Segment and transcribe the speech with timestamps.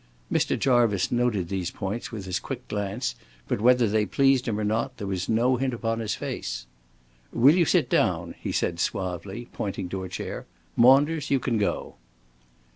[0.31, 0.57] Mr.
[0.57, 3.13] Jarvice noted these points with his quick glance,
[3.47, 6.65] but whether they pleased him or not there was no hint upon his face.
[7.31, 10.47] "Will you sit down?" he said, suavely, pointing to a chair.
[10.75, 11.97] "Maunders, you can go."